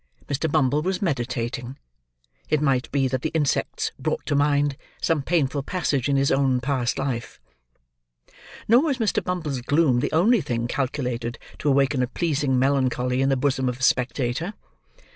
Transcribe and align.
Mr. 0.27 0.51
Bumble 0.51 0.81
was 0.81 0.99
meditating; 0.99 1.77
it 2.49 2.59
might 2.59 2.91
be 2.91 3.07
that 3.07 3.21
the 3.21 3.29
insects 3.35 3.91
brought 3.99 4.25
to 4.25 4.33
mind, 4.33 4.75
some 4.99 5.21
painful 5.21 5.61
passage 5.61 6.09
in 6.09 6.15
his 6.15 6.31
own 6.31 6.59
past 6.59 6.97
life. 6.97 7.39
Nor 8.67 8.81
was 8.81 8.97
Mr. 8.97 9.23
Bumble's 9.23 9.61
gloom 9.61 9.99
the 9.99 10.11
only 10.11 10.41
thing 10.41 10.65
calculated 10.67 11.37
to 11.59 11.69
awaken 11.69 12.01
a 12.01 12.07
pleasing 12.07 12.57
melancholy 12.57 13.21
in 13.21 13.29
the 13.29 13.37
bosom 13.37 13.69
of 13.69 13.77
a 13.79 13.83
spectator. 13.83 14.55